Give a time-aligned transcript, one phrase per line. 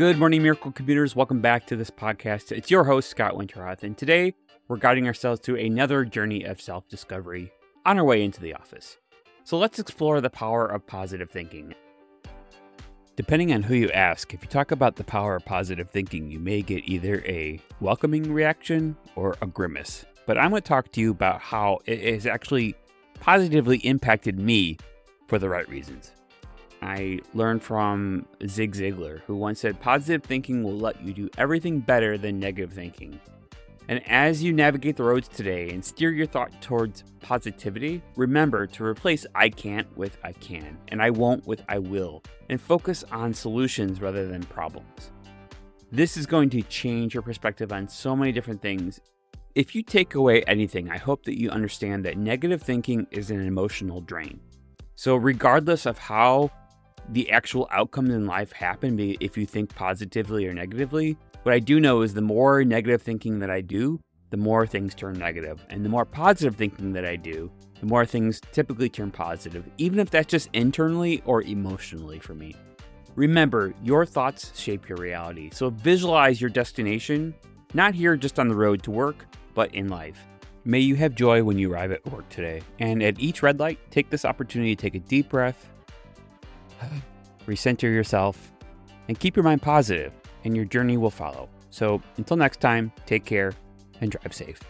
[0.00, 1.14] Good morning, Miracle Commuters.
[1.14, 2.52] Welcome back to this podcast.
[2.52, 4.32] It's your host, Scott Winterroth, and today
[4.66, 7.52] we're guiding ourselves to another journey of self discovery
[7.84, 8.96] on our way into the office.
[9.44, 11.74] So let's explore the power of positive thinking.
[13.14, 16.38] Depending on who you ask, if you talk about the power of positive thinking, you
[16.38, 20.06] may get either a welcoming reaction or a grimace.
[20.24, 22.74] But I'm going to talk to you about how it has actually
[23.20, 24.78] positively impacted me
[25.28, 26.12] for the right reasons.
[26.82, 31.80] I learned from Zig Ziglar, who once said, Positive thinking will let you do everything
[31.80, 33.20] better than negative thinking.
[33.88, 38.84] And as you navigate the roads today and steer your thought towards positivity, remember to
[38.84, 43.34] replace I can't with I can, and I won't with I will, and focus on
[43.34, 45.10] solutions rather than problems.
[45.90, 49.00] This is going to change your perspective on so many different things.
[49.56, 53.44] If you take away anything, I hope that you understand that negative thinking is an
[53.44, 54.38] emotional drain.
[54.94, 56.52] So, regardless of how
[57.10, 61.80] the actual outcomes in life happen, if you think positively or negatively, what I do
[61.80, 64.00] know is the more negative thinking that I do,
[64.30, 65.64] the more things turn negative.
[65.70, 69.98] And the more positive thinking that I do, the more things typically turn positive, even
[69.98, 72.54] if that's just internally or emotionally for me.
[73.16, 75.50] Remember, your thoughts shape your reality.
[75.52, 77.34] So visualize your destination,
[77.74, 80.26] not here just on the road to work, but in life.
[80.64, 82.60] May you have joy when you arrive at work today.
[82.78, 85.68] And at each red light, take this opportunity to take a deep breath,
[87.46, 88.52] recenter yourself,
[89.08, 90.12] and keep your mind positive
[90.44, 91.48] and your journey will follow.
[91.70, 93.52] So until next time, take care
[94.00, 94.60] and drive safe.